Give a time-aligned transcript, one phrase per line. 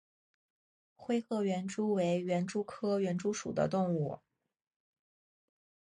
[0.95, 4.17] 灰褐园蛛为园蛛科园蛛属的动物。